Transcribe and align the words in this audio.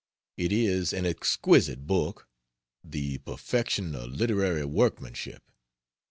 It 0.35 0.51
is 0.51 0.93
an 0.93 1.05
exquisite 1.05 1.85
book; 1.85 2.27
the 2.83 3.19
perfection 3.19 3.93
of 3.93 4.09
literary 4.13 4.65
workmanship. 4.65 5.43